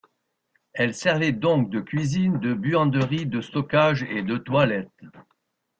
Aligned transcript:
Elle 0.73 0.95
servait 0.95 1.31
donc 1.31 1.69
de 1.69 1.79
cuisine, 1.79 2.39
de 2.39 2.55
buanderie, 2.55 3.27
de 3.27 3.39
stockage 3.39 4.01
et 4.01 4.23
de 4.23 4.35
toilettes. 4.35 4.89